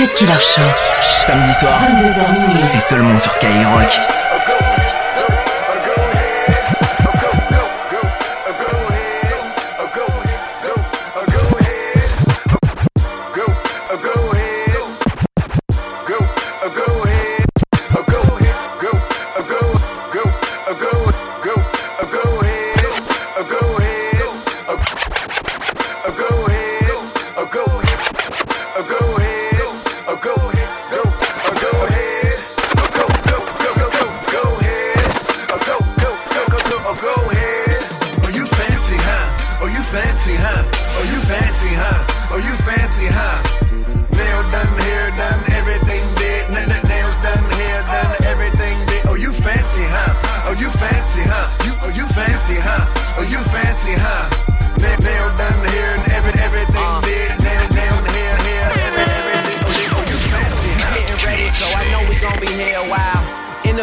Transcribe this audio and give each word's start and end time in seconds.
Cut 0.00 0.14
Killer 0.14 0.40
Show. 0.40 0.62
Samedi 1.26 1.52
soir, 1.52 1.78
22h 1.78 2.32
minuit. 2.32 2.64
c'est 2.64 2.80
seulement 2.80 3.18
sur 3.18 3.30
Skyrock. 3.32 4.29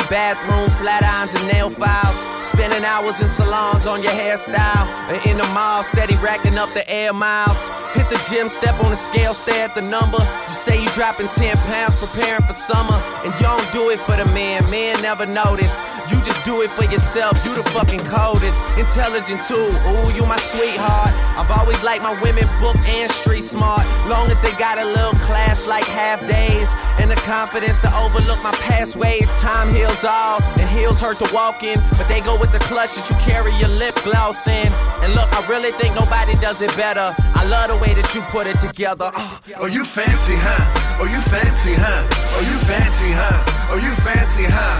Bathroom, 0.09 0.69
flat 0.79 1.03
irons 1.03 1.35
and 1.35 1.47
nail 1.47 1.69
files. 1.69 2.25
Spending 2.45 2.83
hours 2.83 3.21
in 3.21 3.29
salons 3.29 3.87
on 3.87 4.01
your 4.01 4.11
hairstyle. 4.11 4.87
And 5.09 5.19
in 5.25 5.37
the 5.37 5.47
mall, 5.53 5.83
steady 5.83 6.15
racking 6.23 6.57
up 6.57 6.69
the 6.71 6.87
air 6.89 7.13
miles. 7.13 7.67
Hit 7.93 8.09
the 8.09 8.19
gym, 8.29 8.49
step 8.49 8.75
on 8.83 8.89
the 8.89 8.95
scale, 8.95 9.33
stare 9.33 9.65
at 9.65 9.75
the 9.75 9.81
number. 9.81 10.19
You 10.19 10.53
say 10.53 10.81
you 10.81 10.89
dropping 10.91 11.27
10 11.27 11.57
pounds, 11.69 11.95
preparing 11.95 12.43
for 12.43 12.53
summer. 12.53 12.95
And 13.23 13.33
you 13.35 13.41
don't 13.41 13.71
do 13.73 13.89
it 13.89 13.99
for 13.99 14.15
the 14.15 14.25
man, 14.33 14.63
men 14.69 15.01
never 15.01 15.25
notice. 15.25 15.83
You 16.09 16.21
just 16.23 16.43
do 16.45 16.61
it 16.61 16.71
for 16.71 16.85
yourself, 16.85 17.33
you 17.45 17.53
the 17.55 17.63
fucking 17.71 18.01
coldest. 18.07 18.63
Intelligent 18.77 19.43
too, 19.43 19.67
ooh, 19.89 20.07
you 20.15 20.25
my 20.25 20.37
sweetheart. 20.37 21.11
I've 21.35 21.51
always 21.51 21.83
liked 21.83 22.03
my 22.03 22.15
women 22.21 22.45
book 22.59 22.77
and 22.87 23.11
street 23.11 23.43
smart. 23.43 23.85
Long 24.07 24.29
as 24.31 24.39
they 24.41 24.51
got 24.57 24.77
a 24.77 24.85
little 24.85 25.17
class 25.27 25.67
like 25.67 25.85
half 25.85 26.21
days. 26.27 26.73
And 26.99 27.11
the 27.11 27.19
confidence 27.27 27.79
to 27.79 27.89
overlook 27.97 28.41
my 28.43 28.55
past 28.63 28.95
ways. 28.95 29.27
Time 29.41 29.73
heals 29.73 29.96
all, 30.03 30.41
and 30.59 30.67
heels 30.69 30.99
hurt 30.99 31.17
to 31.19 31.29
walk 31.33 31.63
in. 31.63 31.79
But 31.97 32.07
they 32.07 32.21
go 32.21 32.37
with 32.39 32.51
the 32.51 32.59
clutch 32.59 32.95
that 32.95 33.09
you 33.09 33.15
carry 33.23 33.53
your 33.57 33.69
lip 33.79 33.95
gloss 34.03 34.47
in. 34.47 34.67
And 35.03 35.13
look, 35.13 35.29
I 35.33 35.41
really 35.49 35.71
think 35.79 35.95
nobody 35.95 36.33
does 36.39 36.61
it 36.61 36.75
better. 36.75 37.13
I 37.35 37.45
love 37.47 37.69
the 37.71 37.77
way 37.77 37.93
that 37.95 38.13
you 38.15 38.21
put 38.33 38.47
it 38.47 38.59
together. 38.59 39.11
Uh, 39.13 39.39
Oh, 39.59 39.65
you 39.65 39.83
fancy, 39.85 40.35
huh? 40.37 40.99
Oh, 41.01 41.07
you 41.09 41.21
fancy, 41.33 41.73
huh? 41.73 42.01
Oh, 42.37 42.43
you 42.45 42.57
fancy, 42.69 43.09
huh? 43.15 43.37
Oh, 43.73 43.77
you 43.81 43.93
fancy, 44.05 44.45
huh? 44.45 44.77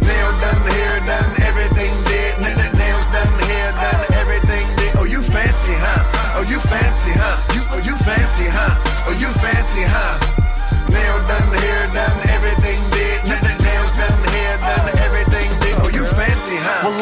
Nail 0.00 0.30
done, 0.40 0.62
hair 0.72 0.96
done, 1.04 1.30
everything 1.44 1.92
did. 2.08 2.32
Nails 2.40 3.06
done, 3.12 3.32
hair 3.44 3.68
done, 3.76 4.04
everything 4.16 4.64
did. 4.80 4.96
Oh, 4.96 5.04
you 5.04 5.20
fancy, 5.22 5.74
huh? 5.76 6.40
Oh, 6.40 6.44
you 6.48 6.58
fancy, 6.60 7.12
huh? 7.12 7.36
You, 7.52 7.62
oh, 7.74 7.80
you 7.84 7.94
fancy, 8.06 8.46
huh? 8.48 8.72
Oh, 9.08 9.14
you 9.18 9.28
fancy, 9.44 9.82
huh? 9.84 10.47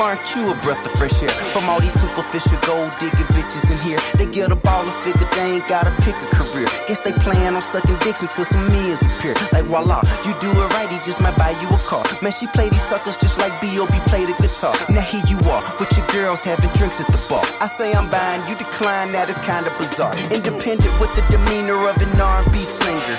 Aren't 0.06 0.22
you 0.36 0.52
a 0.52 0.54
breath 0.62 0.78
of 0.86 0.92
fresh 0.94 1.18
air? 1.22 1.34
From 1.50 1.68
all 1.68 1.80
these 1.80 1.98
superficial 1.98 2.58
gold 2.62 2.92
digging 3.02 3.26
bitches 3.34 3.66
in 3.74 3.78
here. 3.82 3.98
They 4.14 4.26
get 4.30 4.52
a 4.52 4.56
ball 4.56 4.86
and 4.86 4.96
figure 5.02 5.26
they 5.34 5.58
ain't 5.58 5.66
gotta 5.66 5.90
pick 6.06 6.14
a 6.14 6.28
career. 6.30 6.68
Guess 6.86 7.02
they 7.02 7.12
plan 7.12 7.56
on 7.56 7.62
sucking 7.62 7.98
dicks 8.06 8.22
until 8.22 8.44
some 8.44 8.62
meals 8.70 9.02
appear. 9.02 9.34
Like 9.50 9.66
voila, 9.66 10.00
you 10.24 10.32
do 10.38 10.50
it 10.50 10.68
right, 10.78 10.88
he 10.88 10.98
just 11.02 11.20
might 11.20 11.36
buy 11.36 11.50
you 11.58 11.68
a 11.74 11.80
car. 11.90 12.04
Man, 12.22 12.30
she 12.30 12.46
play 12.46 12.68
these 12.68 12.86
suckers 12.86 13.16
just 13.16 13.38
like 13.38 13.52
B.O.B. 13.60 13.92
play 14.06 14.24
the 14.24 14.36
guitar. 14.38 14.74
Now 14.88 15.02
here 15.02 15.26
you 15.26 15.38
are, 15.50 15.62
with 15.80 15.90
your 15.98 16.06
girls 16.14 16.44
having 16.44 16.70
drinks 16.78 17.00
at 17.00 17.08
the 17.08 17.18
bar. 17.28 17.42
I 17.60 17.66
say 17.66 17.92
I'm 17.92 18.08
buying, 18.08 18.46
you 18.48 18.54
decline, 18.54 19.10
that 19.12 19.28
is 19.28 19.38
kinda 19.38 19.74
bizarre. 19.76 20.14
Independent 20.30 20.94
with 21.00 21.10
the 21.18 21.24
demeanor 21.34 21.88
of 21.90 21.96
an 21.98 22.14
R&B 22.20 22.58
singer. 22.62 23.18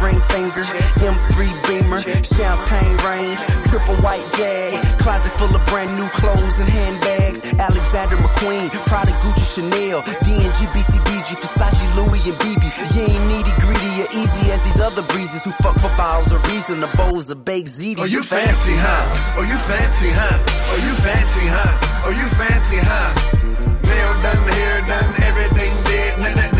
Ring 0.00 0.20
finger, 0.32 0.64
M3 1.04 1.36
Beamer, 1.68 2.00
champagne 2.24 2.96
range, 3.04 3.38
triple 3.68 3.96
white 4.00 4.24
jag, 4.36 4.80
closet 4.98 5.30
full 5.36 5.54
of 5.54 5.60
brand 5.66 5.92
new 5.98 6.08
clothes 6.16 6.58
and 6.58 6.68
handbags. 6.68 7.44
Alexander 7.60 8.16
McQueen, 8.16 8.70
Prada, 8.88 9.12
Gucci, 9.20 9.44
Chanel, 9.54 10.00
D&G, 10.24 10.64
BCBG, 10.72 11.36
Versace, 11.36 11.84
Louis, 11.96 12.24
and 12.24 12.36
BB. 12.40 12.64
You 12.96 13.02
ain't 13.12 13.26
needy, 13.28 13.52
greedy, 13.60 13.92
or 14.02 14.08
easy 14.16 14.50
as 14.50 14.62
these 14.62 14.80
other 14.80 15.02
breezes 15.12 15.44
who 15.44 15.50
fuck 15.62 15.76
for 15.78 15.92
bottles 15.96 16.32
of 16.32 16.40
reason, 16.52 16.80
the 16.80 16.88
bowls 16.96 17.30
of 17.30 17.44
baked 17.44 17.68
ziti. 17.68 18.00
Oh, 18.00 18.04
you 18.04 18.22
fancy, 18.22 18.72
huh? 18.76 19.36
Oh, 19.36 19.42
you 19.42 19.58
fancy, 19.68 20.08
huh? 20.16 20.38
Oh, 20.72 20.76
you 20.80 20.94
fancy, 21.04 21.44
huh? 21.44 22.06
Oh, 22.06 22.10
you 22.10 22.26
fancy, 22.40 22.78
huh? 22.80 23.36
Nail 23.84 24.12
done, 24.22 24.48
hair 24.48 24.80
done, 24.88 25.10
everything 25.28 25.72
did. 25.84 26.12
N- 26.20 26.38
n- 26.38 26.59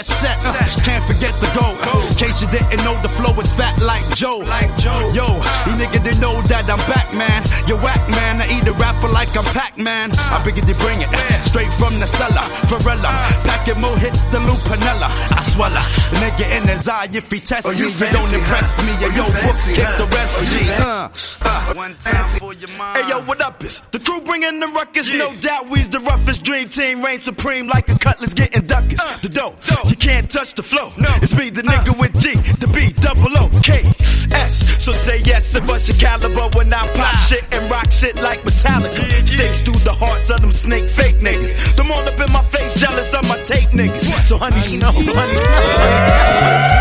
get 0.00 0.06
set. 0.06 0.38
Uh, 0.44 0.52
can't 0.84 1.04
forget 1.04 1.34
the 1.40 1.48
goal. 1.52 1.76
In 2.08 2.14
case 2.16 2.40
you 2.40 2.48
didn't 2.48 2.82
know, 2.84 2.96
the 3.02 3.08
flow 3.08 3.32
is 3.40 3.52
fat 3.52 3.76
like 3.82 4.04
Joe. 4.16 4.40
Like 4.48 4.72
Joe. 4.78 5.10
Yo, 5.12 5.26
you 5.68 5.72
nigga 5.76 6.02
didn't 6.02 6.20
know 6.20 6.40
that 6.48 6.64
I'm 6.68 6.80
back, 6.88 7.08
man. 7.12 7.44
You 7.68 7.76
whack, 7.76 8.00
man. 8.08 8.40
I 8.40 8.48
eat 8.48 8.66
a 8.68 8.72
rapper 8.80 9.08
like 9.08 9.28
I'm 9.36 9.44
Pac-Man. 9.52 10.12
I 10.32 10.40
bigger 10.44 10.64
to 10.64 10.74
bring 10.80 11.00
it 11.04 11.10
straight 11.44 11.72
from 11.76 11.98
the 12.00 12.06
cellar. 12.06 12.44
Varela, 12.68 13.12
packing 13.44 13.80
more 13.80 13.96
hits 13.98 14.28
than 14.32 14.46
Lou 14.46 14.56
Piniella. 14.68 15.08
I 15.32 15.40
swallow. 15.44 15.84
Nigga 16.20 16.48
in 16.56 16.64
his 16.68 16.88
eye, 16.88 17.08
if 17.12 17.30
he 17.30 17.40
test 17.40 17.66
Oh, 17.68 17.72
me, 17.72 17.78
you 17.84 17.88
you 17.92 18.08
don't 18.12 18.32
impress 18.32 18.76
huh? 18.80 18.86
me. 18.86 18.92
Oh, 18.96 19.04
Yo, 19.04 19.08
you 19.12 19.24
yo, 19.28 19.42
books 19.44 19.68
kick 19.68 19.84
huh? 19.84 20.00
the 20.00 20.08
Uh, 20.40 21.10
uh, 21.42 21.74
one 21.74 21.94
time 21.96 22.38
for 22.38 22.54
your 22.54 22.70
mind. 22.78 22.96
Hey 22.96 23.10
yo, 23.10 23.20
what 23.24 23.42
up? 23.42 23.62
Is 23.62 23.82
the 23.90 23.98
crew 23.98 24.22
bringing 24.22 24.58
the 24.58 24.68
ruckus? 24.68 25.12
No 25.12 25.36
doubt 25.36 25.68
we's 25.68 25.90
the 25.90 26.00
roughest 26.00 26.44
dream 26.44 26.70
team, 26.70 27.04
reign 27.04 27.20
supreme 27.20 27.66
like 27.66 27.90
a 27.90 27.98
cutlass 27.98 28.32
getting 28.32 28.62
duckers. 28.62 29.00
the 29.20 29.28
dough, 29.28 29.54
you 29.86 29.96
can't 29.96 30.30
touch 30.30 30.54
the 30.54 30.62
flow. 30.62 30.92
No, 30.96 31.10
it's 31.20 31.36
me, 31.36 31.50
the 31.50 31.60
nigga 31.60 31.98
with 32.00 32.18
G, 32.18 32.36
the 32.56 32.68
B, 32.68 32.90
double 33.02 33.36
O, 33.36 33.50
K, 33.62 33.84
S. 34.32 34.82
So 34.82 34.92
say 34.92 35.18
yes 35.26 35.54
and 35.54 35.66
bust 35.66 35.88
your 35.88 35.98
caliber 35.98 36.48
when 36.56 36.72
I 36.72 36.88
pop 36.96 37.18
shit 37.18 37.44
and 37.52 37.70
rock 37.70 37.92
shit 37.92 38.16
like 38.16 38.40
Metallica. 38.40 39.28
Stakes 39.28 39.60
through 39.60 39.80
the 39.84 39.92
hearts 39.92 40.30
of 40.30 40.40
them 40.40 40.52
snake 40.52 40.88
fake 40.88 41.16
niggas. 41.16 41.76
Them 41.76 41.92
all 41.92 42.00
up 42.00 42.18
in 42.18 42.32
my 42.32 42.42
face, 42.44 42.80
jealous 42.80 43.12
of 43.12 43.28
my 43.28 43.36
take 43.42 43.68
niggas. 43.76 44.26
So 44.26 44.38
honey, 44.38 44.62
you 44.72 44.78
know, 44.78 44.90
honey, 44.90 45.38
honey. 45.44 46.79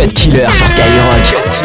Cut 0.00 0.14
Killer 0.14 0.48
sur 0.50 0.66
Skyrock. 0.66 1.60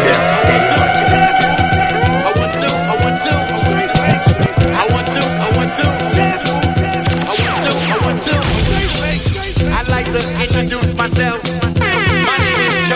I'd 9.71 9.87
like 9.87 10.11
to 10.11 10.19
introduce 10.43 10.95
myself. 10.97 11.41
My 11.79 12.37
name 12.37 12.71
is 12.71 12.91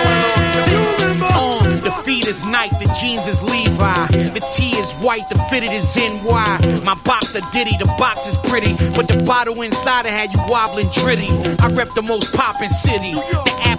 On 1.37 1.63
the 1.83 1.91
feet 2.03 2.27
is 2.27 2.43
Nike, 2.45 2.75
the 2.83 2.93
jeans 2.99 3.25
is 3.25 3.41
Levi, 3.41 4.07
the 4.33 4.41
tee 4.53 4.75
is 4.77 4.91
white, 4.95 5.29
the 5.29 5.35
fitted 5.49 5.71
is 5.71 5.95
NY. 5.95 6.81
My 6.83 6.95
box 7.05 7.33
a 7.35 7.41
Diddy, 7.53 7.77
the 7.79 7.85
box 7.97 8.25
is 8.27 8.35
pretty, 8.49 8.73
but 8.93 9.07
the 9.07 9.23
bottle 9.23 9.61
inside 9.61 10.05
it 10.05 10.11
had 10.11 10.33
you 10.33 10.39
wobbling 10.49 10.89
dritty. 10.89 11.29
I 11.61 11.69
rep 11.69 11.93
the 11.93 12.01
most 12.01 12.35
poppin' 12.35 12.69
city. 12.69 13.15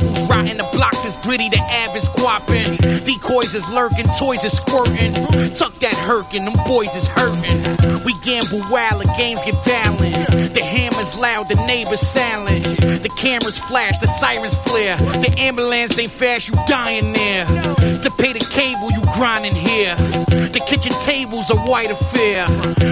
Apples 0.00 0.30
rotten, 0.30 0.56
the 0.56 0.68
blocks 0.72 1.04
is 1.04 1.16
gritty, 1.16 1.48
the 1.48 1.58
av 1.58 1.96
is 1.96 2.04
squapping. 2.04 2.76
Decoys 3.04 3.54
is 3.54 3.66
lurking, 3.72 4.06
toys 4.18 4.42
is 4.44 4.56
squirting. 4.56 5.12
Tuck 5.54 5.74
that 5.80 5.94
hurkin', 5.94 6.44
them 6.44 6.54
boys 6.66 6.94
is 6.94 7.06
hurting. 7.08 8.04
We 8.04 8.14
gamble 8.22 8.62
wild, 8.70 9.02
the 9.02 9.12
games 9.16 9.40
get 9.44 9.54
violent. 9.64 10.54
The 10.54 10.62
hammer's 10.62 11.16
loud, 11.16 11.48
the 11.48 11.56
neighbor's 11.66 12.00
silent. 12.00 12.64
The 13.02 13.10
cameras 13.16 13.58
flash, 13.58 13.98
the 13.98 14.06
sirens 14.06 14.54
flare. 14.66 14.96
The 14.96 15.34
ambulance 15.38 15.98
ain't 15.98 16.12
fast, 16.12 16.48
you 16.48 16.54
dying 16.66 17.12
there. 17.12 17.46
To 17.46 18.10
pay 18.18 18.32
the 18.32 18.46
cable, 18.50 18.90
you 18.92 19.02
grinding 19.14 19.54
here. 19.54 19.94
The 19.96 20.62
kitchen 20.66 20.92
table's 21.02 21.50
a 21.50 21.56
white 21.56 21.90
affair. 21.90 22.46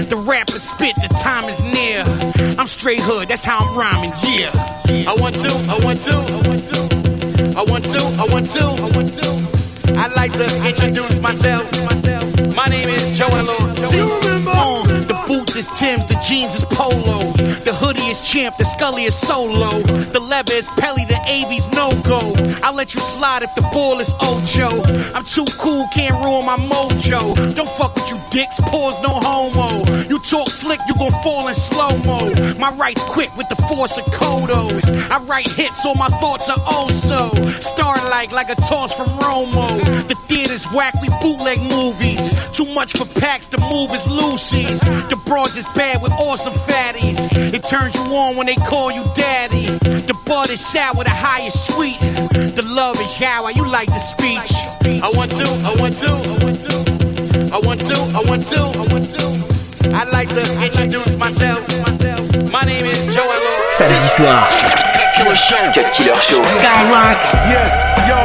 The 0.04 0.16
rappers 0.16 0.62
spit, 0.62 0.94
the 0.96 1.08
time 1.22 1.49
is 1.49 1.61
near. 1.62 2.02
I'm 2.58 2.66
straight 2.66 3.00
hood, 3.02 3.28
that's 3.28 3.44
how 3.44 3.58
I'm 3.61 3.78
rhyming, 3.78 4.12
yeah. 4.25 4.52
I 5.06 5.14
want 5.14 5.37
to, 5.37 5.49
I 5.69 5.84
want 5.84 6.00
to, 6.00 6.12
I 6.12 6.49
want 6.49 6.64
to. 6.64 6.97
I 7.38 7.62
want 7.62 7.85
to, 7.85 7.99
I 8.19 8.26
want 8.32 8.46
to, 8.49 8.64
I 8.64 8.90
want 8.96 9.12
to. 9.14 9.29
I'd 9.96 10.12
like 10.17 10.32
to 10.32 10.44
introduce 10.67 11.20
myself. 11.20 11.64
My 12.55 12.67
name 12.67 12.88
is 12.88 13.17
Joel 13.17 13.44
Lord. 13.44 13.79
Uh, 13.79 14.77
the 15.08 15.19
boots 15.26 15.56
is 15.56 15.66
Tim's, 15.78 16.06
the 16.06 16.20
jeans 16.26 16.55
is 16.55 16.64
Polo. 16.64 17.32
The 17.64 17.75
hoodie 17.75 18.08
is 18.12 18.20
Champ, 18.28 18.56
the 18.56 18.64
Scully 18.64 19.05
is 19.05 19.16
Solo. 19.16 19.81
The 19.81 20.20
leather 20.20 20.52
is 20.52 20.69
Pelly, 20.78 21.05
the 21.06 21.19
AV's 21.26 21.66
no 21.72 21.90
go. 22.02 22.20
I'll 22.62 22.75
let 22.75 22.94
you 22.94 23.00
slide 23.00 23.43
if 23.43 23.55
the 23.55 23.62
ball 23.72 23.99
is 24.00 24.12
Ocho. 24.20 24.84
I'm 25.16 25.25
too 25.25 25.46
cool, 25.58 25.88
can't 25.93 26.14
ruin 26.22 26.44
my 26.44 26.56
mojo. 26.56 27.55
Don't 27.55 27.69
fuck 27.70 27.94
with 27.94 28.08
you 28.10 28.20
dicks, 28.31 28.60
pause 28.69 29.00
no 29.02 29.08
homo. 29.08 29.84
You 30.08 30.19
talk 30.20 30.49
slick, 30.49 30.81
you 30.87 30.94
gon' 30.94 31.12
fall 31.25 31.49
in 31.49 31.54
slow 31.54 31.96
mo. 32.04 32.31
My 32.58 32.70
right's 32.72 33.02
quick 33.04 33.34
with 33.37 33.49
the 33.49 33.56
force 33.69 33.96
of 33.96 34.04
Kodos. 34.06 34.84
I 35.11 35.19
write 35.25 35.49
hits, 35.49 35.84
all 35.84 35.94
my 35.94 36.08
thoughts 36.20 36.50
are 36.50 36.62
also 36.66 37.28
star 37.61 37.96
like 38.11 38.31
like 38.32 38.50
a 38.50 38.56
toss 38.69 38.94
from 38.94 39.08
Romo. 39.20 39.81
The 40.08 40.14
theater's 40.28 40.66
whack, 40.72 40.94
we 41.00 41.08
bootleg 41.20 41.61
movies. 41.62 42.20
Too 42.52 42.66
much 42.75 42.93
for 42.93 43.06
packs, 43.20 43.46
the 43.46 43.58
move 43.58 43.93
is 43.94 44.06
Lucy's. 44.06 44.81
The 45.08 45.16
broads 45.24 45.56
is 45.56 45.64
bad 45.74 46.02
with 46.02 46.12
awesome 46.12 46.52
fatties. 46.52 47.18
It 47.54 47.62
turns 47.64 47.94
you 47.94 48.02
on 48.14 48.36
when 48.36 48.46
they 48.46 48.56
call 48.56 48.90
you 48.90 49.04
daddy. 49.14 49.66
The 50.10 50.16
bud 50.26 50.50
is 50.50 50.60
sour, 50.64 51.04
the 51.04 51.10
high 51.10 51.46
is 51.46 51.54
sweet. 51.54 51.98
The 52.00 52.62
love 52.66 53.00
is 53.00 53.10
shower, 53.12 53.50
you 53.50 53.66
like 53.66 53.88
the 53.88 53.98
speech. 53.98 54.52
I 55.02 55.10
want 55.14 55.30
to, 55.32 55.46
I 55.64 55.74
want 55.80 55.94
to, 56.02 56.10
I 56.10 56.44
want 56.44 56.60
to. 56.60 56.98
I 57.50 57.58
want 57.64 57.80
to, 57.80 57.96
I 57.96 58.22
want 58.28 58.42
to, 58.52 58.60
I 58.60 58.84
want 58.92 59.08
to. 59.14 59.96
I'd 59.96 60.10
like 60.12 60.28
to 60.30 60.42
introduce 60.64 61.16
myself. 61.16 61.64
My 62.52 62.64
name 62.64 62.84
is 62.84 63.14
Joel 63.14 63.28
Lord. 63.28 63.72
Samedi 63.78 64.08
soir. 64.08 64.44
Cut 64.60 65.14
Killer 65.16 65.36
Show. 65.36 66.42
Skyrock. 66.44 67.20
Yes, 67.48 67.72
yo, 68.08 68.18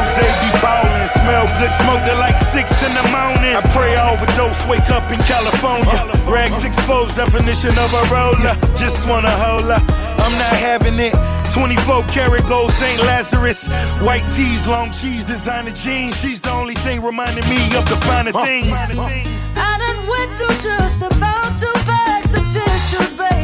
Jose 0.00 0.24
be 0.40 0.48
ballin', 0.62 0.79
smell 1.20 1.46
good, 1.60 1.72
smoke 1.72 2.02
till 2.08 2.18
like 2.18 2.38
six 2.38 2.70
in 2.82 2.92
the 2.94 3.06
morning. 3.12 3.52
I 3.54 3.62
pray 3.76 3.96
I 3.96 4.12
overdose, 4.12 4.66
wake 4.66 4.88
up 4.90 5.06
in 5.12 5.20
California. 5.28 6.00
Rag 6.26 6.52
six 6.52 6.78
foes, 6.88 7.14
definition 7.14 7.74
of 7.76 7.90
a 7.94 8.04
roller. 8.12 8.54
Just 8.76 9.06
wanna 9.08 9.30
hold 9.30 9.68
her, 9.68 9.80
I'm 10.24 10.34
not 10.38 10.54
having 10.56 10.98
it. 10.98 11.14
24 11.52 12.04
karat 12.04 12.46
gold 12.46 12.70
St. 12.70 13.00
Lazarus. 13.02 13.66
White 14.06 14.24
tees, 14.34 14.68
long 14.68 14.92
cheese, 14.92 15.26
designer 15.26 15.72
jeans. 15.72 16.16
She's 16.20 16.40
the 16.40 16.50
only 16.50 16.74
thing 16.74 17.02
reminding 17.02 17.48
me 17.48 17.60
of 17.76 17.84
the 17.88 17.96
finer 18.06 18.32
things. 18.32 18.78
I 19.56 19.70
done 19.82 20.00
went 20.06 20.30
through 20.38 20.58
just 20.62 21.02
about 21.02 21.58
two 21.58 21.72
bags 21.86 22.34
of 22.34 22.44
tissues, 22.54 23.10
baby. 23.18 23.39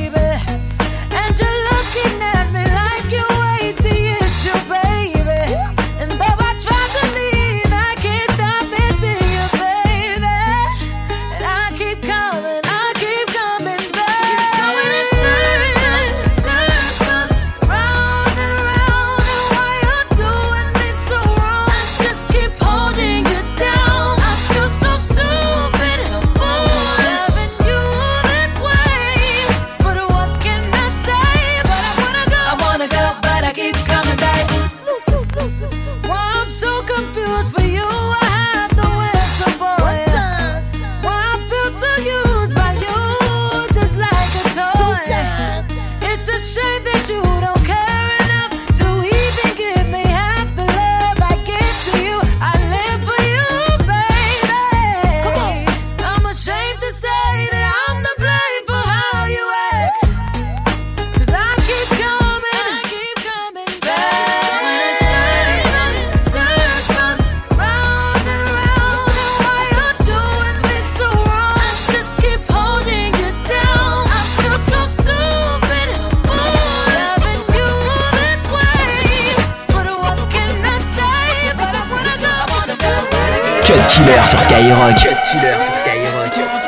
Cut 83.66 83.74
Killer 83.88 84.22
sur 84.28 84.40
Skyrock. 84.40 84.94
Cut 84.94 85.16
Killer 85.32 85.56
sur 85.58 86.30
Skyrock. 86.30 86.66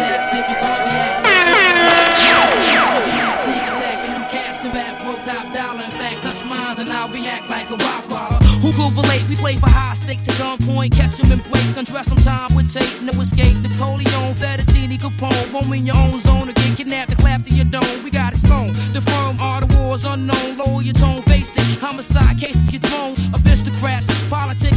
We 9.28 9.37
play 9.37 9.57
for 9.57 9.69
high 9.69 9.95
stakes 9.95 10.26
at 10.26 10.35
gunpoint. 10.35 10.90
Catch 10.93 11.21
undress 11.21 12.09
time 12.25 12.55
with 12.57 12.73
tape. 12.73 13.02
No 13.02 13.12
escape. 13.21 13.62
The 13.62 13.69
Corleone, 13.78 14.35
Fettuccine, 14.35 14.99
Capone. 14.99 15.52
Home 15.52 15.73
in 15.75 15.87
your 15.87 15.97
own 15.97 16.19
zone. 16.19 16.49
Again, 16.49 16.75
kidnapped 16.75 17.12
your 17.47 17.64
dome. 17.67 18.02
We 18.02 18.11
got 18.11 18.33
it. 18.35 18.40
The 18.40 19.00
firm 19.00 19.38
are 19.40 19.61
the 19.61 19.76
wars 19.78 20.05
unknown. 20.05 20.57
Lower 20.57 20.83
your 20.83 20.95
tone, 20.95 21.23
face 21.23 21.55
it. 21.57 21.78
Homicide 21.78 22.38
cases 22.38 22.69
get 22.71 22.83
thrown. 22.83 23.18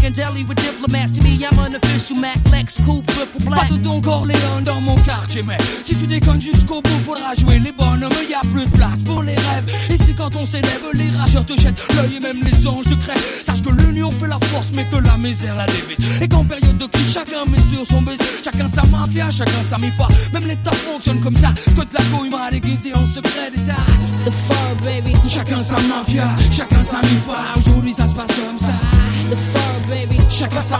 Deli 0.10 0.44
with 0.44 0.58
diplomats. 0.58 1.14
See 1.14 1.22
me, 1.22 1.46
I'm 1.46 1.60
an 1.60 1.76
official 1.76 2.18
Mac 2.18 2.38
Lex, 2.52 2.80
cool, 2.86 3.04
triple 3.04 3.46
black. 3.46 3.70
Pas 3.70 3.76
de 3.76 3.78
Don 3.78 4.02
Corleone 4.02 4.64
dans 4.66 4.82
mon 4.82 4.96
quartier, 4.96 5.44
mais 5.44 5.58
si 5.84 5.96
tu 5.96 6.08
déconnes 6.08 6.42
jusqu'au 6.42 6.82
bout, 6.82 7.00
faudra 7.06 7.36
jouer 7.36 7.60
les 7.60 7.72
bonhommes. 7.72 8.12
Y 8.30 8.34
a 8.34 8.42
plus 8.42 8.66
de 8.66 8.72
place 8.72 9.04
pour 9.04 9.22
les 9.22 9.36
rêves. 9.36 9.66
Ici, 9.90 10.14
quand 10.16 10.36
on 10.36 10.46
s'élève, 10.46 10.82
les 10.94 11.12
rageurs 11.12 11.46
te 11.46 11.60
jettent 11.60 11.82
l'œil 11.96 12.18
et 12.18 12.20
même 12.20 12.42
les 12.44 12.68
anges 12.68 12.86
te 12.86 12.96
crèvent. 12.96 13.24
Sache 13.44 13.62
que 13.62 13.70
l'union 13.70 14.10
fait 14.10 14.28
la 14.28 14.40
force, 14.46 14.70
mais 14.74 14.86
que 14.86 14.98
la 14.98 15.18
misère 15.18 15.56
la 15.56 15.68
dévise. 15.68 16.22
Et 16.22 16.28
qu'en 16.28 16.46
période 16.46 16.78
de 16.78 16.86
crise, 16.86 17.14
chacun 17.14 17.46
met 17.46 17.60
sur 17.70 17.86
son 17.86 18.02
baiser. 18.02 18.18
Chacun 18.44 18.68
sa 18.68 18.84
mafia, 18.84 19.30
chacun 19.30 19.64
sa 19.64 19.78
mi-foi. 19.78 20.08
Même 20.34 20.48
l'État 20.48 20.72
fonctionne 20.72 21.20
comme 21.20 21.36
ça. 21.36 21.54
Que 21.76 21.82
de 21.82 21.94
la 21.94 22.04
couille 22.06 22.30
mal 22.30 22.54
aiguisée 22.54 22.94
en 22.96 23.06
secret 23.06 23.52
d'État. 23.56 23.82
The 24.26 24.32
fur, 24.32 24.76
baby. 24.84 25.14
Chacun 25.30 25.62
sa 25.62 25.76
mafia, 25.82 26.28
chacun 26.52 26.84
sa 26.84 27.02
mi-foi. 27.02 27.38
Aujourd'hui 27.58 27.94
ça 27.94 28.08
se 28.08 28.16
passe 28.16 28.32
comme 28.36 28.60
ça. 28.60 28.74
chicas 30.42 30.72
a 30.72 30.80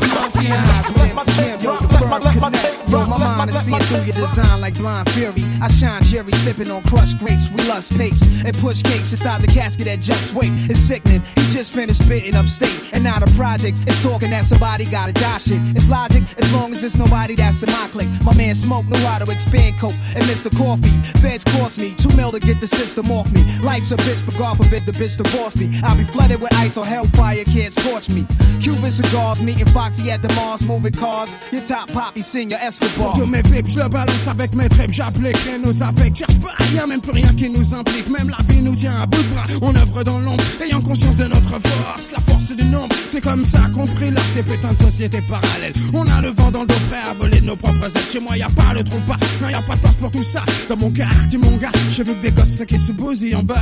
bro 1.62 1.81
baby. 2.20 2.26
Chacun 2.26 2.34
sa 2.34 2.50
mafia. 2.50 2.82
Yo, 2.92 3.06
my 3.06 3.18
mind 3.18 3.50
is 3.50 3.60
seeing 3.62 3.80
through 3.80 4.04
your 4.04 4.16
design 4.16 4.60
like 4.60 4.76
blind 4.76 5.10
fury. 5.12 5.44
I 5.62 5.68
shine 5.70 6.04
Jerry 6.04 6.32
sipping 6.34 6.70
on 6.70 6.84
crushed 6.84 7.18
grapes. 7.20 7.50
We 7.50 7.64
lust 7.70 7.98
papes 7.98 8.22
and 8.44 8.54
push 8.58 8.84
cakes 8.84 9.12
inside 9.12 9.42
the 9.42 9.48
casket 9.48 9.86
that 9.86 10.00
just 10.02 10.34
wait. 10.34 10.52
It's 10.70 10.80
sickening. 10.80 11.22
He 11.22 11.44
just 11.54 11.72
finished 11.74 12.04
spitting 12.04 12.36
upstate. 12.36 12.92
And 12.92 13.04
now 13.04 13.20
the 13.20 13.32
project 13.38 13.88
is 13.88 14.04
talking 14.04 14.30
that 14.32 14.46
somebody 14.46 14.86
gotta 14.86 15.14
die 15.14 15.38
shit. 15.38 15.62
It's 15.76 15.88
logic 15.88 16.24
as 16.38 16.54
long 16.54 16.74
as 16.74 16.84
it's 16.84 16.98
nobody 16.98 17.36
that's 17.36 17.64
in 17.64 17.70
my 17.72 17.88
clique. 17.92 18.12
My 18.24 18.36
man 18.36 18.56
Smoke 18.56 18.86
knew 18.88 19.00
how 19.08 19.20
to 19.20 19.32
expand 19.32 19.80
coke 19.80 19.96
and 20.16 20.24
Mr. 20.26 20.52
Coffee. 20.52 20.92
Feds 21.22 21.46
cost 21.46 21.80
me 21.80 21.96
two 21.96 22.14
mil 22.18 22.32
to 22.32 22.40
get 22.40 22.60
the 22.60 22.68
system 22.68 23.10
off 23.12 23.32
me. 23.32 23.42
Life's 23.64 23.92
a 23.92 23.96
bitch, 23.96 24.26
but 24.26 24.38
God 24.38 24.58
forbid 24.58 24.86
the 24.86 24.92
bitch 24.92 25.16
divorce 25.16 25.56
me. 25.56 25.80
I'll 25.84 25.98
be 25.98 26.04
flooded 26.04 26.42
with 26.42 26.54
ice 26.56 26.76
or 26.76 26.86
hellfire 26.86 27.46
can't 27.46 27.72
scorch 27.72 28.10
me. 28.10 28.28
Cuban 28.60 28.92
cigars, 28.92 29.42
meeting 29.42 29.68
Foxy 29.68 30.12
at 30.12 30.22
the 30.22 30.30
Mars, 30.36 30.62
moving 30.68 30.94
cars. 30.94 31.36
Your 31.52 31.66
top 31.66 31.90
Escobar. 32.16 32.96
Pour 32.96 33.14
tous 33.14 33.26
mes 33.26 33.42
vapes, 33.42 33.68
je 33.68 33.80
le 33.80 33.88
balance 33.88 34.28
avec 34.28 34.56
mes 34.56 34.70
tripes, 34.70 34.92
j'applique 34.92 35.38
nos 35.64 35.84
affects. 35.84 36.18
Cherche 36.18 36.40
pas 36.40 36.52
rien, 36.58 36.88
même 36.88 37.02
plus 37.02 37.12
rien 37.12 37.34
qui 37.34 37.50
nous 37.50 37.74
implique. 37.74 38.10
Même 38.10 38.30
la 38.30 38.44
vie 38.54 38.62
nous 38.62 38.76
tient 38.76 39.02
à 39.02 39.06
bout 39.06 39.22
de 39.22 39.28
bras. 39.30 39.44
On 39.62 39.76
œuvre 39.76 40.04
dans 40.04 40.20
l'ombre, 40.20 40.44
ayant 40.64 40.82
conscience 40.82 41.16
de 41.16 41.26
notre 41.26 41.60
force. 41.60 42.12
La 42.12 42.20
force 42.20 42.52
du 42.52 42.66
nombre, 42.66 42.96
c'est 43.10 43.22
comme 43.22 43.46
ça 43.46 43.60
qu'on 43.74 43.86
là 43.86 44.22
ces 44.34 44.44
putains 44.44 44.74
de 44.74 44.84
sociétés 44.84 45.22
parallèles. 45.22 45.74
On 45.94 46.06
a 46.08 46.22
le 46.22 46.30
vent 46.30 46.52
dans 46.52 46.62
le 46.62 46.68
dos 46.68 46.76
prêt 46.90 47.00
à 47.10 47.14
voler 47.14 47.40
de 47.40 47.46
nos 47.46 47.56
propres 47.56 47.86
ailes. 47.86 48.04
Chez 48.12 48.20
moi, 48.20 48.38
y 48.38 48.42
a 48.42 48.50
pas 48.50 48.74
le 48.76 48.84
trompe 48.84 49.06
pas, 49.06 49.18
non, 49.42 49.50
y 49.50 49.54
a 49.54 49.62
pas 49.62 49.76
de 49.76 49.82
place 49.82 49.96
pour 49.96 50.12
tout 50.12 50.24
ça. 50.24 50.42
Dans 50.70 50.78
mon 50.78 50.92
quartier, 50.92 51.38
mon 51.38 51.56
gars, 51.58 51.72
j'ai 51.94 52.04
vu 52.04 52.16
que 52.16 52.22
des 52.22 52.32
gosses 52.32 52.64
qui 52.68 52.80
se 52.80 52.92
bousillent 52.92 53.36
en 53.36 53.44
bas. 53.44 53.62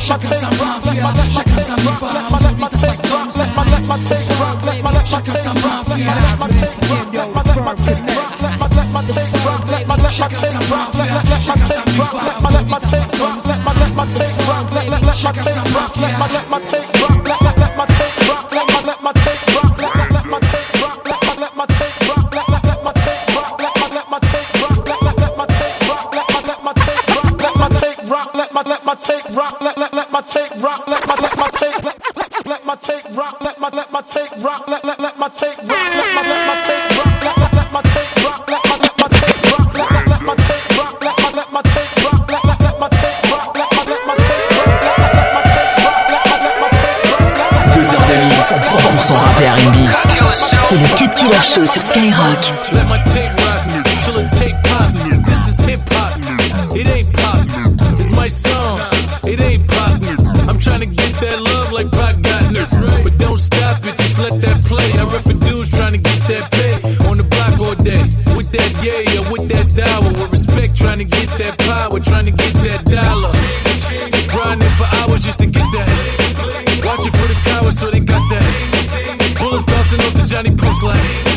Chacun 0.00 0.28
sa 0.28 0.50
chacun 1.30 1.60
sa 1.60 1.76
mi-foi. 1.76 2.10
Aujourd'hui 2.30 2.64
ça 2.70 2.78
se 2.78 2.86
passe 2.86 3.02
comme 3.02 3.30
ça. 3.30 4.49
Chacun 5.10 5.34
sa 5.34 5.52
mafia. 5.54 6.14
Chacun 10.08 10.36
sa 10.36 10.60
mafia, 10.60 11.40
chacun 11.40 11.64
sa 11.64 11.82
mi-foi. 11.90 12.20
Aujourd'hui 12.44 12.74
ça 12.74 12.88
se 12.88 12.96
passe 12.96 13.18
comme 13.18 13.40
ça. 13.40 13.54
Chacun 15.14 15.42
sa 15.42 15.62
mafia. 15.72 16.08
let 16.32 17.09
take 32.80 33.04
rock, 33.14 33.36
let 33.42 33.60
my 33.60 33.68
let 33.74 33.92
my 33.92 34.00
take 34.00 34.30
rock, 34.42 34.66
let 34.66 34.82
let 34.84 34.98
let 35.00 35.18
my 35.18 35.28
take 35.28 35.56
rock, 35.58 35.68
let 35.68 36.14
my 36.14 36.22
let 36.22 36.46
my 36.48 36.54
take 36.64 36.96
rock, 36.96 37.20
let 37.20 37.36
let 37.36 37.52
let 37.52 37.72
my 37.72 37.82
take 37.92 38.24
rock, 38.24 38.48
let 38.48 38.64
my 38.64 38.76
let 38.80 38.96
my 38.96 39.08
take 39.20 39.44
rock, 39.44 39.76
let 39.76 39.92
let 39.92 40.08
let 40.08 40.22
my 40.24 40.34
take 40.40 40.72
rock, 40.76 41.02
let 41.02 41.20
my 41.20 41.30
let 41.36 41.52
my 41.52 41.60
take 41.60 41.90
rock, 42.00 42.28
let 42.30 42.44
let 42.48 42.60
let 42.60 42.80
my 42.80 42.88
take 42.88 43.20
rock, 43.28 43.56
let 43.58 43.70
my 43.76 43.84
let 43.84 44.04
my 44.06 44.14
take 44.16 44.48
rock, 44.56 44.80
let 44.80 44.98
my 44.98 45.08
let 45.12 45.28
my 45.34 45.42
take 45.52 45.72
rock, 45.84 46.00
let 46.08 46.24
my 46.24 46.36
let 46.40 46.56
my 46.60 46.68
take 46.80 47.00
rock. 47.10 47.74
Deux 47.74 47.86
heures 47.92 48.06
de 48.08 48.16
mix, 48.30 48.46
100% 48.48 49.12
rap 49.12 49.40
et 49.40 49.48
R&B. 49.48 49.76
C'est 50.68 50.76
le 50.76 50.88
Cut 50.96 51.14
Killer 51.16 51.42
Show 51.42 51.66
sur 51.66 51.82
Skyrock. 51.82 52.42
Let 52.72 52.84
my 52.84 52.98
tape 53.12 53.36
rock 53.40 53.84
till 54.04 54.18
it 54.18 54.30
take 54.38 54.56
pop. 54.62 54.88
This 55.26 55.48
is 55.48 55.64
hip 55.66 55.80
hop. 55.92 56.74
It 56.74 56.86
ain't 56.86 57.12
pop. 57.12 57.44
It's 57.98 58.10
my 58.10 58.28
song. 58.28 58.80
It 59.24 59.40
ain't 59.40 59.66
pop. 59.66 60.00
I'm 60.48 60.58
trying 60.58 60.80
to 60.80 60.86
get 60.86 61.12
that 61.20 61.40
love 61.40 61.72
like 61.72 61.89
Pac 61.89 61.89
got 61.89 61.89
it. 62.60 63.04
But 63.04 63.18
don't 63.18 63.38
stop 63.38 63.84
it. 63.84 63.96
Just 63.98 64.18
let 64.18 64.40
that 64.40 64.64
play. 64.64 64.92
I 64.92 65.04
rep 65.04 65.22
for 65.24 65.32
dudes 65.32 65.70
trying 65.70 65.92
to 65.92 65.98
get 65.98 66.20
that 66.28 66.50
pay 66.50 66.74
on 67.08 67.16
the 67.16 67.24
block 67.24 67.58
all 67.60 67.74
day. 67.74 68.02
With 68.36 68.50
that 68.52 68.70
yay 68.84 69.04
or 69.18 69.24
with 69.32 69.48
that 69.48 69.66
dollar. 69.74 70.12
With 70.20 70.32
respect, 70.32 70.76
trying 70.76 70.98
to 70.98 71.04
get 71.04 71.28
that 71.38 71.58
power. 71.58 72.00
Trying 72.00 72.26
to 72.26 72.32
get 72.32 72.54
that 72.66 72.84
dollar. 72.84 73.32
Grinding 74.28 74.74
for 74.78 74.88
hours 74.98 75.24
just 75.24 75.38
to 75.40 75.46
get 75.46 75.66
that. 75.72 75.88
Watching 76.84 77.12
for 77.12 77.28
the 77.28 77.38
cowards 77.44 77.78
so 77.78 77.90
they 77.90 78.00
got 78.00 78.24
that. 78.30 78.46
Bullets 79.38 79.64
bouncing 79.64 80.00
off 80.00 80.14
the 80.14 80.26
Johnny 80.26 80.54
Post 80.56 80.82
like. 80.82 81.29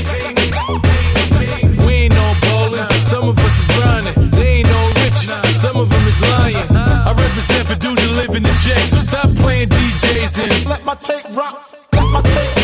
In 8.35 8.43
the 8.43 8.53
J. 8.63 8.75
So 8.87 8.97
stop 8.97 9.29
playing 9.35 9.69
DJs 9.69 10.43
and 10.43 10.65
Let 10.65 10.85
my 10.85 10.95
tape 10.95 11.35
rock, 11.35 11.71
let 11.93 12.09
my 12.11 12.21
take 12.21 12.62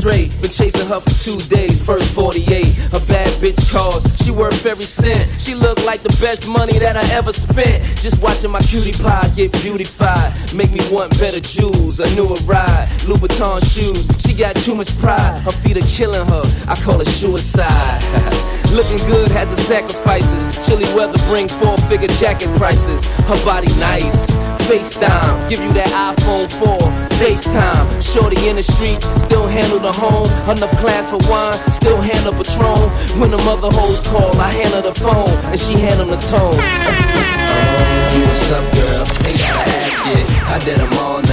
straight. 0.00 0.30
Been 0.42 0.50
chasing 0.50 0.86
her 0.88 1.00
for 1.00 1.14
two 1.24 1.38
days. 1.48 1.80
First 1.80 2.12
48. 2.14 2.44
A 2.92 3.00
bad 3.06 3.28
bitch 3.40 3.60
calls. 3.72 4.04
She 4.22 4.30
worth 4.30 4.64
every 4.66 4.84
cent. 4.84 5.28
She 5.40 5.54
look 5.54 5.84
like 5.84 6.02
the 6.02 6.14
best 6.20 6.48
money 6.48 6.78
that 6.78 6.96
I 6.96 7.04
ever 7.14 7.32
spent. 7.32 7.82
Just 7.96 8.20
watching 8.22 8.50
my 8.50 8.60
cutie 8.60 8.92
pie 8.92 9.28
get 9.34 9.52
beautified. 9.62 10.32
Make 10.54 10.72
me 10.72 10.80
want 10.90 11.18
better 11.18 11.40
jewels. 11.40 12.00
A 12.00 12.06
newer 12.14 12.36
ride. 12.44 12.88
Louboutin 13.08 13.60
shoes. 13.72 14.06
Got 14.36 14.56
too 14.56 14.74
much 14.74 14.94
pride. 14.98 15.40
Her 15.44 15.50
feet 15.50 15.78
are 15.78 15.88
killing 15.88 16.26
her. 16.28 16.42
I 16.68 16.76
call 16.76 17.00
it 17.00 17.06
suicide. 17.06 18.02
Looking 18.76 18.98
good 19.08 19.28
has 19.32 19.50
its 19.50 19.66
sacrifices. 19.66 20.66
Chilly 20.66 20.84
weather 20.94 21.16
bring 21.30 21.48
four 21.48 21.78
figure 21.88 22.08
jacket 22.20 22.54
prices. 22.58 23.10
Her 23.24 23.42
body 23.46 23.72
nice. 23.80 24.28
FaceTime, 24.68 25.48
give 25.48 25.60
you 25.60 25.72
that 25.72 25.88
iPhone 25.88 26.52
4. 26.52 26.76
FaceTime, 27.16 27.86
shorty 28.02 28.48
in 28.48 28.56
the 28.56 28.62
streets, 28.62 29.06
still 29.22 29.46
handle 29.46 29.78
the 29.78 29.92
home. 29.92 30.28
Enough 30.50 30.76
class 30.82 31.08
for 31.08 31.18
wine, 31.30 31.56
still 31.72 32.00
handle 32.02 32.34
Patron. 32.34 32.90
When 33.18 33.30
the 33.30 33.38
mother 33.38 33.70
hoes 33.70 34.02
call, 34.08 34.36
I 34.38 34.50
handle 34.50 34.82
the 34.82 34.92
phone, 35.00 35.30
and 35.48 35.58
she 35.58 35.74
hand 35.80 35.96
handle 35.96 36.08
the 36.14 36.20
tone. 36.28 36.56
What's 38.20 38.50
up, 38.50 38.64
girl? 38.74 39.00
Ain't 39.24 39.38
gotta 39.40 39.70
ask 39.80 40.06
it. 40.06 40.26
I 40.44 40.58
did 40.64 40.78
them 40.78 40.92
all 40.98 41.25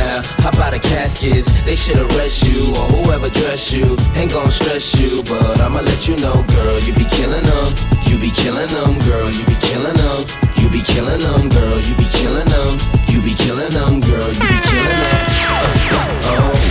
Hop 0.44 0.56
out 0.60 0.74
of 0.74 0.82
caskets, 0.82 1.62
they 1.62 1.74
should 1.74 1.96
arrest 1.96 2.44
you 2.44 2.68
or 2.76 2.86
whoever 2.92 3.30
dress 3.30 3.72
you. 3.72 3.96
Ain't 4.16 4.34
gon' 4.34 4.52
stress 4.52 4.94
you, 5.00 5.24
but 5.24 5.62
I'ma 5.62 5.80
let 5.80 6.06
you 6.06 6.18
know, 6.18 6.44
girl, 6.50 6.80
you 6.84 6.94
be 6.94 7.06
killing 7.06 7.44
them. 7.44 7.74
You 8.08 8.20
be 8.20 8.30
killing 8.30 8.68
them, 8.68 9.00
girl, 9.08 9.32
you 9.32 9.46
be 9.46 9.56
killing 9.62 9.96
them. 9.96 10.26
You 10.60 10.70
be 10.70 10.82
killing 10.82 11.20
them, 11.20 11.48
girl, 11.48 11.80
you 11.80 11.96
be 11.96 12.06
killing 12.12 12.44
them. 12.44 12.78
You 13.08 13.22
be 13.22 13.34
killing 13.36 13.70
them, 13.70 14.02
girl, 14.02 14.28
you 14.34 14.44
be 14.44 14.60
killing 14.68 15.00
them. 15.00 15.16
Uh, 15.48 15.80
uh, 15.96 16.52
oh. 16.52 16.62